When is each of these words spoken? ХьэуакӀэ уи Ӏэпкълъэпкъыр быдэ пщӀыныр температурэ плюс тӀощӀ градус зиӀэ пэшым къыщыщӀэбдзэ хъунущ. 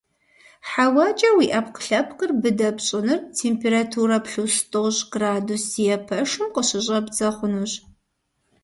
ХьэуакӀэ 0.69 1.29
уи 1.37 1.45
Ӏэпкълъэпкъыр 1.53 2.31
быдэ 2.41 2.69
пщӀыныр 2.77 3.19
температурэ 3.39 4.17
плюс 4.25 4.55
тӀощӀ 4.71 5.03
градус 5.11 5.63
зиӀэ 5.71 5.97
пэшым 6.07 6.45
къыщыщӀэбдзэ 6.53 7.29
хъунущ. 7.35 7.73